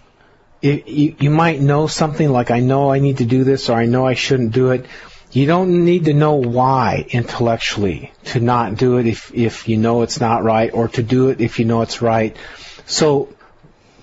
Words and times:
you, 0.61 1.15
you 1.19 1.29
might 1.31 1.59
know 1.59 1.87
something 1.87 2.29
like 2.29 2.51
I 2.51 2.59
know 2.59 2.91
I 2.91 2.99
need 2.99 3.17
to 3.17 3.25
do 3.25 3.43
this 3.43 3.71
or 3.71 3.73
I 3.73 3.87
know 3.87 4.05
I 4.05 4.13
shouldn't 4.13 4.51
do 4.51 4.69
it. 4.69 4.85
You 5.33 5.47
don't 5.47 5.83
need 5.83 6.05
to 6.05 6.13
know 6.13 6.35
why 6.35 7.07
intellectually 7.09 8.11
to 8.25 8.39
not 8.39 8.75
do 8.75 8.97
it 8.97 9.07
if, 9.07 9.33
if 9.33 9.67
you 9.67 9.77
know 9.77 10.03
it's 10.03 10.19
not 10.19 10.43
right 10.43 10.71
or 10.71 10.89
to 10.89 11.01
do 11.01 11.29
it 11.29 11.41
if 11.41 11.57
you 11.57 11.65
know 11.65 11.81
it's 11.81 12.03
right. 12.03 12.37
So 12.85 13.29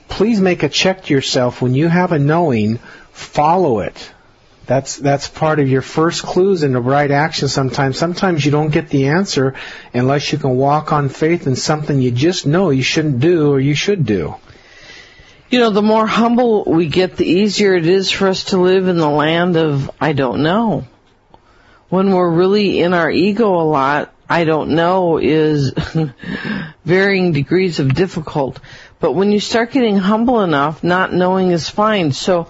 please 0.08 0.40
make 0.40 0.64
a 0.64 0.68
check 0.68 1.04
to 1.04 1.14
yourself 1.14 1.62
when 1.62 1.72
you 1.72 1.86
have 1.86 2.10
a 2.10 2.18
knowing, 2.18 2.78
follow 3.12 3.78
it. 3.78 4.12
That's 4.66 4.96
that's 4.96 5.28
part 5.28 5.60
of 5.60 5.68
your 5.68 5.82
first 5.82 6.24
clues 6.24 6.64
in 6.64 6.72
the 6.72 6.80
right 6.80 7.10
action 7.10 7.46
sometimes. 7.46 7.96
Sometimes 7.96 8.44
you 8.44 8.50
don't 8.50 8.72
get 8.72 8.88
the 8.88 9.06
answer 9.06 9.54
unless 9.94 10.32
you 10.32 10.38
can 10.38 10.56
walk 10.56 10.92
on 10.92 11.08
faith 11.08 11.46
in 11.46 11.54
something 11.54 12.00
you 12.00 12.10
just 12.10 12.44
know 12.44 12.70
you 12.70 12.82
shouldn't 12.82 13.20
do 13.20 13.52
or 13.52 13.60
you 13.60 13.74
should 13.74 14.04
do. 14.04 14.34
You 15.48 15.60
know, 15.60 15.70
the 15.70 15.82
more 15.82 16.08
humble 16.08 16.64
we 16.64 16.88
get, 16.88 17.16
the 17.16 17.26
easier 17.26 17.74
it 17.74 17.86
is 17.86 18.10
for 18.10 18.26
us 18.26 18.44
to 18.46 18.58
live 18.58 18.88
in 18.88 18.96
the 18.96 19.08
land 19.08 19.56
of 19.56 19.92
I 20.00 20.12
don't 20.12 20.42
know 20.42 20.86
when 21.90 22.12
we're 22.12 22.30
really 22.30 22.80
in 22.80 22.94
our 22.94 23.10
ego 23.10 23.60
a 23.60 23.66
lot, 23.66 24.14
I 24.28 24.44
don't 24.44 24.70
know, 24.70 25.18
is 25.18 25.72
varying 26.84 27.32
degrees 27.32 27.80
of 27.80 27.94
difficult. 27.94 28.60
But 29.00 29.12
when 29.12 29.32
you 29.32 29.40
start 29.40 29.72
getting 29.72 29.96
humble 29.96 30.40
enough, 30.40 30.84
not 30.84 31.12
knowing 31.12 31.50
is 31.50 31.68
fine. 31.68 32.12
So 32.12 32.48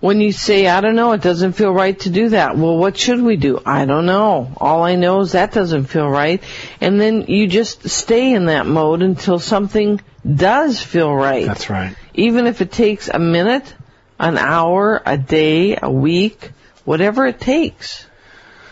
when 0.00 0.20
you 0.20 0.32
say, 0.32 0.68
I 0.68 0.80
don't 0.80 0.94
know, 0.94 1.12
it 1.12 1.22
doesn't 1.22 1.52
feel 1.52 1.72
right 1.72 1.98
to 2.00 2.10
do 2.10 2.30
that. 2.30 2.56
Well, 2.56 2.76
what 2.78 2.96
should 2.96 3.20
we 3.20 3.36
do? 3.36 3.60
I 3.66 3.84
don't 3.84 4.06
know. 4.06 4.52
All 4.56 4.82
I 4.84 4.94
know 4.94 5.20
is 5.20 5.32
that 5.32 5.52
doesn't 5.52 5.86
feel 5.86 6.08
right. 6.08 6.42
And 6.80 7.00
then 7.00 7.26
you 7.26 7.46
just 7.46 7.88
stay 7.88 8.32
in 8.32 8.46
that 8.46 8.66
mode 8.66 9.02
until 9.02 9.38
something 9.38 10.00
does 10.24 10.80
feel 10.80 11.12
right. 11.12 11.46
That's 11.46 11.68
right. 11.68 11.96
Even 12.14 12.46
if 12.46 12.60
it 12.60 12.72
takes 12.72 13.08
a 13.08 13.18
minute, 13.18 13.74
an 14.18 14.38
hour, 14.38 15.02
a 15.04 15.18
day, 15.18 15.76
a 15.80 15.90
week, 15.90 16.52
whatever 16.84 17.26
it 17.26 17.40
takes. 17.40 18.06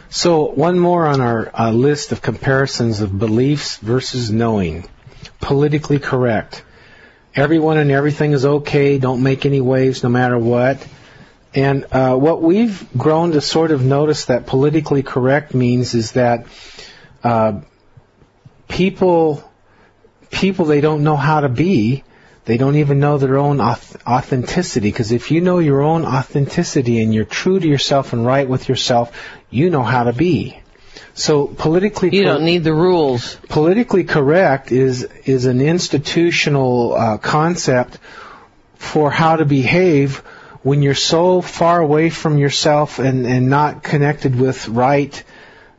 So 0.08 0.50
one 0.52 0.78
more 0.78 1.06
on 1.06 1.20
our 1.20 1.50
uh, 1.52 1.70
list 1.72 2.12
of 2.12 2.22
comparisons 2.22 3.00
of 3.00 3.18
beliefs 3.18 3.76
versus 3.78 4.30
knowing. 4.30 4.88
Politically 5.40 5.98
correct. 5.98 6.64
Everyone 7.34 7.76
and 7.76 7.90
everything 7.90 8.32
is 8.32 8.46
okay. 8.46 8.98
Don't 8.98 9.22
make 9.22 9.44
any 9.44 9.60
waves 9.60 10.02
no 10.02 10.08
matter 10.08 10.38
what. 10.38 10.86
And 11.54 11.86
uh, 11.90 12.16
what 12.16 12.42
we've 12.42 12.86
grown 12.96 13.32
to 13.32 13.40
sort 13.40 13.70
of 13.70 13.84
notice 13.84 14.26
that 14.26 14.46
politically 14.46 15.02
correct 15.02 15.54
means 15.54 15.94
is 15.94 16.12
that 16.12 16.46
uh, 17.24 17.60
people 18.68 19.42
people 20.30 20.66
they 20.66 20.80
don't 20.80 21.02
know 21.02 21.16
how 21.16 21.40
to 21.40 21.48
be 21.48 22.04
they 22.46 22.56
don't 22.56 22.76
even 22.76 23.00
know 23.00 23.18
their 23.18 23.38
own 23.38 23.60
authenticity. 23.60 24.88
Because 24.88 25.10
if 25.10 25.30
you 25.32 25.40
know 25.40 25.58
your 25.58 25.82
own 25.82 26.04
authenticity 26.04 27.02
and 27.02 27.12
you're 27.12 27.24
true 27.24 27.58
to 27.58 27.68
yourself 27.68 28.12
and 28.12 28.24
right 28.24 28.48
with 28.48 28.68
yourself, 28.68 29.12
you 29.50 29.68
know 29.68 29.82
how 29.82 30.04
to 30.04 30.12
be. 30.12 30.60
So 31.14 31.48
politically, 31.48 32.10
you 32.14 32.22
don't 32.22 32.44
need 32.44 32.62
the 32.62 32.72
rules. 32.72 33.34
Politically 33.48 34.04
correct 34.04 34.70
is 34.70 35.02
is 35.24 35.46
an 35.46 35.60
institutional 35.60 36.94
uh, 36.94 37.18
concept 37.18 37.98
for 38.76 39.10
how 39.10 39.36
to 39.36 39.44
behave 39.44 40.18
when 40.62 40.82
you're 40.82 40.94
so 40.94 41.40
far 41.40 41.80
away 41.80 42.10
from 42.10 42.38
yourself 42.38 42.98
and 42.98 43.26
and 43.26 43.50
not 43.50 43.82
connected 43.82 44.38
with 44.38 44.68
right. 44.68 45.22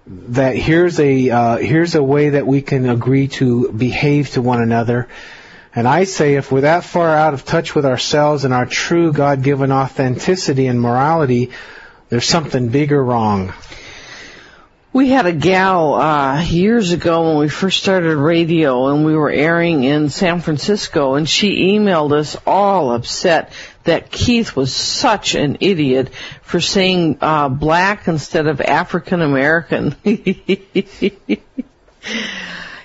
That 0.08 0.56
here's 0.56 1.00
a 1.00 1.30
uh, 1.30 1.58
here's 1.58 1.96
a 1.96 2.04
way 2.04 2.30
that 2.30 2.46
we 2.48 2.62
can 2.62 2.90
agree 2.90 3.28
to 3.40 3.72
behave 3.72 4.32
to 4.32 4.42
one 4.42 4.62
another 4.62 5.08
and 5.78 5.88
I 5.88 6.06
say 6.06 6.34
if 6.34 6.52
we're 6.52 6.62
that 6.62 6.86
far 6.86 7.16
out 7.16 7.36
of 7.36 7.46
touch 7.46 7.76
with 7.76 7.86
ourselves 7.86 8.46
and 8.46 8.52
our 8.52 8.66
true 8.66 9.14
God-given 9.14 9.72
authenticity 9.72 10.66
and 10.66 10.82
morality, 10.82 11.52
there's 12.10 12.26
something 12.26 12.70
bigger 12.70 13.04
wrong. 13.04 13.54
We 14.92 15.10
had 15.10 15.28
a 15.28 15.34
gal 15.34 15.94
uh, 15.94 16.42
years 16.42 16.94
ago 16.94 17.28
when 17.28 17.38
we 17.38 17.48
first 17.48 17.80
started 17.80 18.18
radio, 18.18 18.88
and 18.88 19.06
we 19.06 19.16
were 19.16 19.30
airing 19.30 19.84
in 19.84 20.10
San 20.10 20.42
Francisco, 20.42 21.14
and 21.14 21.30
she 21.30 21.78
emailed 21.78 22.12
us 22.12 22.36
all 22.48 22.92
upset 22.92 23.52
that 23.84 24.10
Keith 24.10 24.56
was 24.56 24.74
such 24.74 25.36
an 25.36 25.58
idiot 25.60 26.12
for 26.42 26.60
saying 26.60 27.20
uh, 27.22 27.50
black 27.50 28.08
instead 28.08 28.48
of 28.48 28.62
African 28.62 29.22
American. 29.22 29.96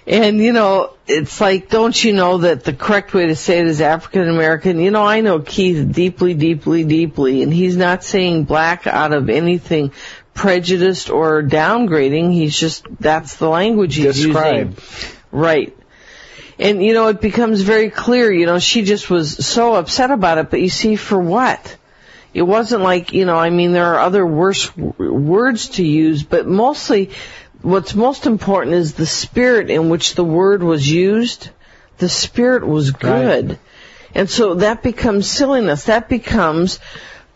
And 0.07 0.39
you 0.39 0.53
know, 0.53 0.95
it's 1.07 1.41
like, 1.41 1.69
don't 1.69 2.03
you 2.03 2.13
know 2.13 2.39
that 2.39 2.65
the 2.65 2.73
correct 2.73 3.15
way 3.15 3.27
to 3.27 3.37
say 3.37 3.61
it 3.61 3.67
is 3.67 3.81
African 3.81 4.29
American? 4.29 4.81
You 4.81 4.91
know, 4.91 5.05
I 5.05 5.21
know 5.21 5.39
Keith 5.39 5.93
deeply, 5.93 6.35
deeply, 6.35 6.85
deeply, 6.85 7.43
and 7.43 7.53
he's 7.53 7.77
not 7.77 8.03
saying 8.03 8.45
black 8.45 8.87
out 8.87 9.13
of 9.13 9.31
anything 9.31 9.93
prejudiced 10.35 11.11
or 11.11 11.43
downgrading. 11.43 12.33
He's 12.33 12.59
just, 12.59 12.85
that's 12.99 13.37
the 13.37 13.49
language 13.49 13.95
he's 13.95 14.17
Describe. 14.17 14.71
using. 14.71 15.17
Right. 15.31 15.77
And 16.59 16.85
you 16.85 16.95
know, 16.95 17.09
it 17.09 17.21
becomes 17.21 17.63
very 17.63 17.91
clear, 17.91 18.33
you 18.33 18.47
know, 18.47 18.59
she 18.59 18.83
just 18.83 19.09
was 19.09 19.47
so 19.47 19.75
upset 19.75 20.11
about 20.11 20.39
it, 20.39 20.51
but 20.51 20.61
you 20.61 20.69
see, 20.69 20.97
for 20.97 21.21
what? 21.21 21.77
It 22.35 22.43
wasn't 22.43 22.83
like, 22.83 23.13
you 23.13 23.25
know, 23.27 23.37
I 23.37 23.51
mean, 23.51 23.73
there 23.73 23.95
are 23.95 24.01
other 24.01 24.27
worse 24.27 24.71
w- 24.71 25.13
words 25.13 25.69
to 25.71 25.85
use, 25.85 26.23
but 26.23 26.47
mostly 26.47 27.11
what's 27.63 27.95
most 27.95 28.27
important 28.27 28.75
is 28.75 28.95
the 28.95 29.07
spirit 29.07 29.71
in 29.71 29.89
which 29.89 30.15
the 30.15 30.25
word 30.25 30.63
was 30.63 30.91
used. 30.91 31.51
The 31.99 32.09
spirit 32.09 32.67
was 32.67 32.91
good. 32.91 33.49
Right. 33.51 33.59
And 34.15 34.29
so 34.29 34.55
that 34.55 34.83
becomes 34.83 35.29
silliness. 35.31 35.85
That 35.85 36.09
becomes 36.09 36.79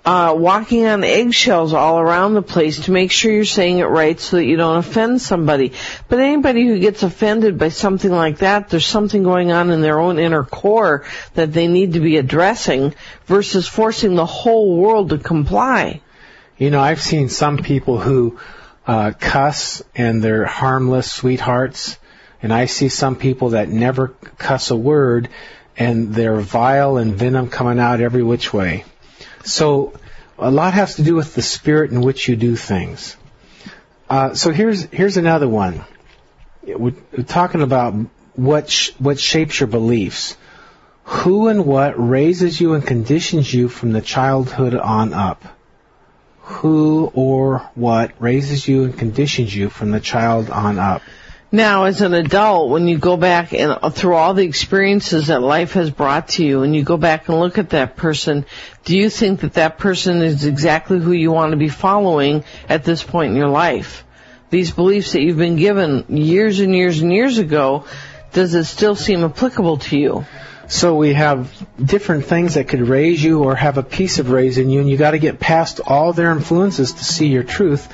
uh, 0.07 0.33
walking 0.37 0.87
on 0.87 1.03
eggshells 1.03 1.73
all 1.73 1.99
around 1.99 2.35
the 2.35 2.43
place 2.43 2.85
to 2.85 2.93
make 2.93 3.11
sure 3.11 3.33
you're 3.33 3.45
saying 3.45 3.79
it 3.79 3.87
right 3.87 4.21
so 4.21 4.37
that 4.37 4.45
you 4.45 4.57
don't 4.57 4.77
offend 4.77 5.21
somebody. 5.21 5.73
But 6.09 6.21
anybody 6.21 6.65
who 6.65 6.79
gets 6.79 7.03
offended 7.03 7.59
by 7.59 7.71
something 7.71 8.13
like 8.13 8.39
that, 8.39 8.69
there's 8.69 8.87
something 8.87 9.25
going 9.25 9.51
on 9.51 9.71
in 9.71 9.81
their 9.81 9.99
own 9.99 10.21
inner 10.21 10.45
core 10.45 11.05
that 11.35 11.53
they 11.53 11.67
need 11.67 11.95
to 11.95 12.01
be 12.01 12.19
addressing 12.19 12.95
versus 13.25 13.67
forcing 13.67 14.15
the 14.15 14.27
whole 14.27 14.77
world 14.77 15.11
to 15.11 15.19
comply. 15.19 16.01
You 16.57 16.71
know, 16.71 16.81
I've 16.81 17.03
seen 17.03 17.29
some 17.29 17.59
people 17.59 17.99
who 17.99 18.39
uh, 18.87 19.13
cuss 19.19 19.83
and 19.95 20.23
they're 20.23 20.45
harmless 20.45 21.11
sweethearts. 21.11 21.99
And 22.43 22.53
I 22.53 22.67
see 22.67 22.89
some 22.89 23.17
people 23.17 23.51
that 23.51 23.69
never 23.69 24.09
cuss 24.39 24.71
a 24.71 24.77
word 24.77 25.29
and 25.77 26.15
they're 26.15 26.41
vile 26.41 26.97
and 26.97 27.15
venom 27.15 27.49
coming 27.49 27.79
out 27.79 28.01
every 28.01 28.23
which 28.23 28.53
way. 28.53 28.85
So 29.45 29.95
a 30.39 30.51
lot 30.51 30.75
has 30.75 30.97
to 30.97 31.03
do 31.03 31.15
with 31.15 31.35
the 31.35 31.43
spirit 31.43 31.91
in 31.91 32.01
which 32.01 32.29
you 32.29 32.37
do 32.37 32.57
things. 32.57 33.17
Uh, 34.09 34.35
so 34.35 34.53
here's 34.53 34.83
here's 34.85 35.17
another 35.17 35.49
one. 35.49 35.85
We're 36.63 36.93
talking 37.27 37.63
about 37.63 37.95
what 38.35 38.71
sh- 38.71 38.91
what 38.99 39.19
shapes 39.19 39.59
your 39.59 39.67
beliefs. 39.67 40.37
Who 41.05 41.49
and 41.49 41.65
what 41.65 41.95
raises 41.97 42.61
you 42.61 42.75
and 42.75 42.85
conditions 42.85 43.53
you 43.53 43.69
from 43.69 43.93
the 43.93 44.01
childhood 44.01 44.75
on 44.75 45.13
up 45.13 45.45
who 46.47 47.11
or 47.13 47.59
what 47.75 48.13
raises 48.21 48.69
you 48.69 48.85
and 48.85 48.97
conditions 48.97 49.55
you 49.55 49.69
from 49.69 49.91
the 49.91 49.99
child 49.99 50.49
on 50.49 50.79
up. 50.79 51.03
Now, 51.51 51.85
as 51.85 52.03
an 52.03 52.15
adult, 52.15 52.71
when 52.71 52.87
you 52.87 52.99
go 52.99 53.17
back 53.17 53.53
and 53.53 53.77
through 53.93 54.15
all 54.15 54.33
the 54.33 54.45
experiences 54.45 55.27
that 55.27 55.43
life 55.43 55.73
has 55.73 55.91
brought 55.91 56.29
to 56.31 56.45
you, 56.45 56.63
and 56.63 56.75
you 56.75 56.85
go 56.85 56.97
back 56.97 57.29
and 57.29 57.41
look 57.41 57.59
at 57.59 57.71
that 57.71 57.97
person, 57.97 58.47
do 58.85 58.97
you 58.97 59.11
think 59.11 59.41
that 59.41 59.55
that 59.55 59.79
person 59.79 60.23
is 60.23 60.45
exactly 60.45 61.01
who 61.01 61.11
you 61.11 61.33
want 61.33 61.51
to 61.51 61.57
be 61.57 61.69
following 61.69 62.45
at 62.69 62.85
this 62.85 63.03
point 63.03 63.33
in 63.33 63.37
your 63.37 63.49
life? 63.49 64.05
These 64.51 64.71
beliefs 64.71 65.13
that 65.13 65.23
you've 65.23 65.39
been 65.39 65.57
given 65.57 66.05
years 66.09 66.61
and 66.61 66.75
years 66.75 67.01
and 67.01 67.13
years 67.13 67.39
ago, 67.39 67.87
does 68.33 68.55
it 68.55 68.65
still 68.65 68.95
seem 68.95 69.25
applicable 69.25 69.79
to 69.79 69.99
you? 69.99 70.27
So 70.69 70.97
we 70.97 71.15
have 71.15 71.53
different 71.83 72.25
things 72.25 72.55
that 72.55 72.69
could 72.69 72.81
raise 72.81 73.23
you 73.23 73.45
or 73.45 73.55
have 73.55 73.79
a 73.79 73.83
piece 73.83 74.19
of 74.19 74.31
raising 74.31 74.69
you, 74.69 74.81
and 74.81 74.91
you 74.91 74.97
got 74.97 75.13
to 75.13 75.19
get 75.19 75.39
past 75.39 75.81
all 75.81 76.13
their 76.13 76.33
influences 76.33 76.95
to 76.95 77.05
see 77.05 77.29
your 77.29 77.45
truth. 77.45 77.87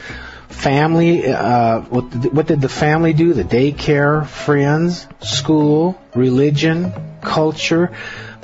Family, 0.48 1.26
uh, 1.26 1.80
what, 1.80 2.04
what 2.32 2.46
did 2.46 2.60
the 2.60 2.69
family 2.69 3.12
do? 3.12 3.34
The 3.34 3.44
daycare, 3.44 4.26
friends, 4.26 5.06
school, 5.20 6.00
religion, 6.14 6.92
culture, 7.20 7.92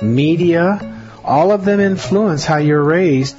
media, 0.01 0.97
all 1.23 1.51
of 1.51 1.65
them 1.65 1.79
influence 1.79 2.45
how 2.45 2.57
you're 2.57 2.83
raised 2.83 3.37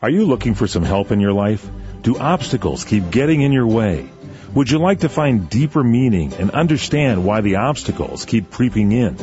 Are 0.00 0.10
you 0.10 0.24
looking 0.26 0.54
for 0.54 0.66
some 0.66 0.82
help 0.82 1.10
in 1.10 1.20
your 1.20 1.32
life? 1.32 1.68
Do 2.04 2.16
obstacles 2.18 2.84
keep 2.84 3.10
getting 3.10 3.40
in 3.40 3.50
your 3.50 3.66
way? 3.66 4.08
Would 4.54 4.70
you 4.70 4.78
like 4.78 5.00
to 5.00 5.08
find 5.08 5.48
deeper 5.48 5.82
meaning 5.82 6.34
and 6.34 6.50
understand 6.50 7.24
why 7.24 7.40
the 7.40 7.56
obstacles 7.56 8.26
keep 8.26 8.50
creeping 8.50 8.92
in? 8.92 9.16